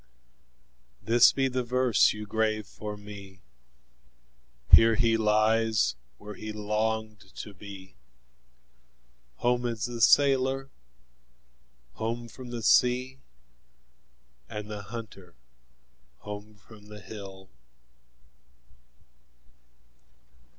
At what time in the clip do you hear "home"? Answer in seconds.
9.35-9.67, 11.93-12.27, 16.17-16.55